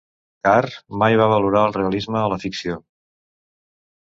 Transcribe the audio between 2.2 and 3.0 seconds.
a la ficció.